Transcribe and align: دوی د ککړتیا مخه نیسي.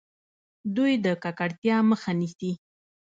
دوی 0.75 0.93
د 1.05 1.07
ککړتیا 1.23 1.77
مخه 1.89 2.11
نیسي. 2.19 2.51